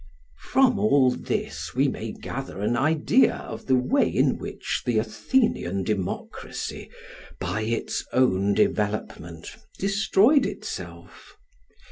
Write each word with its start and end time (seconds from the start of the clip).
]From 0.51 0.79
all 0.79 1.11
this 1.11 1.75
we 1.75 1.87
may 1.87 2.11
gather 2.11 2.59
an 2.63 2.75
idea 2.75 3.35
of 3.35 3.67
the 3.67 3.75
way 3.75 4.09
in 4.09 4.39
which 4.39 4.81
the 4.83 4.97
Athenian 4.97 5.83
democracy 5.83 6.89
by 7.39 7.61
its 7.61 8.03
own 8.11 8.55
development 8.55 9.55
destroyed 9.77 10.47
itself. 10.47 11.37